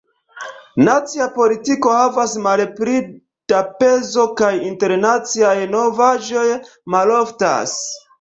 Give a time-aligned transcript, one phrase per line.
[0.85, 2.95] Nacia politiko havas malpli
[3.53, 6.47] da pezo kaj internaciaj novaĵoj
[6.97, 7.77] maloftas.